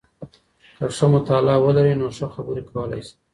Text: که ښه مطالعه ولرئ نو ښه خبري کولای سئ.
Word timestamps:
که 0.77 0.85
ښه 0.97 1.05
مطالعه 1.13 1.57
ولرئ 1.65 1.93
نو 2.01 2.07
ښه 2.17 2.27
خبري 2.35 2.61
کولای 2.69 3.01
سئ. 3.07 3.13